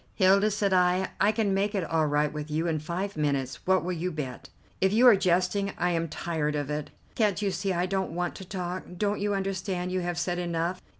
[0.15, 3.59] "Hilda," said I, "I can make it all right with you in five minutes.
[3.67, 4.49] What will you bet?"
[4.81, 6.89] "If you are jesting, I am tired of it.
[7.13, 8.81] Can't you see I don't want to talk.
[8.97, 10.81] Don't you understand you have said enough?